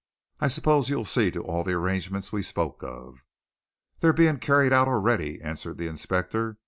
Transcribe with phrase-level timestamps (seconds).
[0.39, 3.23] "I suppose you'll see to all the arrangements we spoke of?"
[3.99, 6.57] "They're being carried out already," answered the inspector.